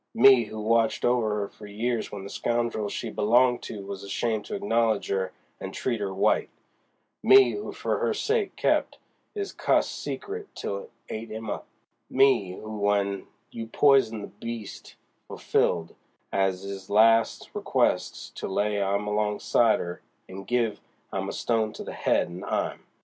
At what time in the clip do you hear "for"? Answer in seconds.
1.47-1.67, 7.71-7.99